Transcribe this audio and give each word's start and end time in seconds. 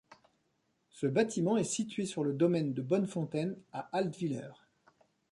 Ce 0.89 1.05
bâtiment 1.05 1.57
est 1.57 1.63
situé 1.63 2.07
sur 2.07 2.23
le 2.23 2.33
domaine 2.33 2.73
de 2.73 2.81
Bonnefontaine 2.81 3.55
à 3.71 3.81
Altwiller. 3.95 4.49